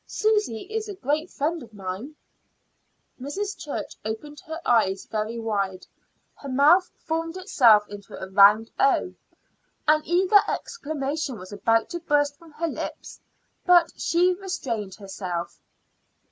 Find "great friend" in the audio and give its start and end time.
0.95-1.61